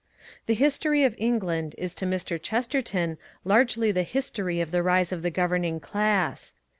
[0.47, 2.41] The history of England is to Mr.
[2.41, 6.55] Chesterton largely the history of the rise of the governing class.